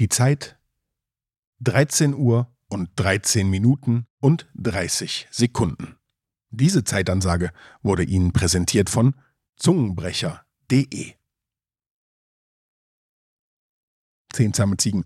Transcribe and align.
Die 0.00 0.08
Zeit 0.08 0.58
13 1.60 2.14
Uhr 2.14 2.50
und 2.70 2.88
13 2.96 3.50
Minuten 3.50 4.06
und 4.18 4.48
30 4.54 5.28
Sekunden. 5.30 5.98
Diese 6.48 6.84
Zeitansage 6.84 7.52
wurde 7.82 8.04
Ihnen 8.04 8.32
präsentiert 8.32 8.88
von 8.88 9.14
zungenbrecher.de. 9.56 11.12
Zehn 14.32 14.54
zahme 14.54 14.78
Ziegen. 14.78 15.04